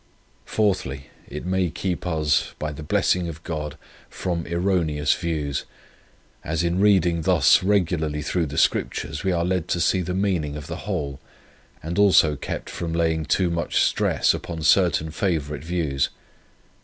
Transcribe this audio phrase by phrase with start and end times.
[0.45, 0.75] 4,
[1.27, 3.77] It may keep us, by the blessing of God,
[4.09, 5.65] from erroneous views,
[6.43, 10.57] as in reading thus regularly through the Scriptures we are led to see the meaning
[10.57, 11.19] of the whole,
[11.83, 16.09] and also kept from laying too much stress upon certain favourite views.